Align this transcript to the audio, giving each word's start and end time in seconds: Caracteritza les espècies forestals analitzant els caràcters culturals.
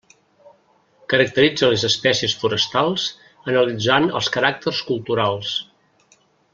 Caracteritza 1.13 1.69
les 1.73 1.83
espècies 1.89 2.35
forestals 2.45 3.05
analitzant 3.53 4.11
els 4.21 4.31
caràcters 4.39 4.83
culturals. 4.93 5.57